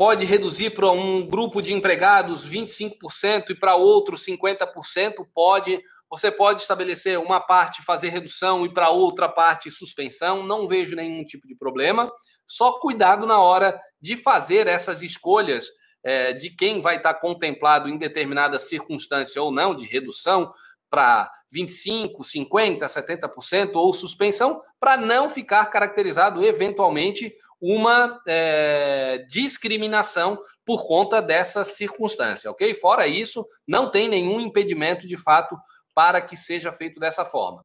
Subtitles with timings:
[0.00, 5.26] pode reduzir para um grupo de empregados 25% e para outro 50%?
[5.34, 5.78] Pode.
[6.08, 10.42] Você pode estabelecer uma parte fazer redução e para outra parte suspensão.
[10.42, 12.10] Não vejo nenhum tipo de problema.
[12.46, 15.66] Só cuidado na hora de fazer essas escolhas
[16.02, 20.50] é, de quem vai estar contemplado em determinada circunstância ou não, de redução
[20.90, 30.86] para 25%, 50%, 70% ou suspensão, para não ficar caracterizado eventualmente uma é, discriminação por
[30.86, 32.72] conta dessa circunstância, ok?
[32.74, 35.56] Fora isso, não tem nenhum impedimento de fato
[35.94, 37.64] para que seja feito dessa forma.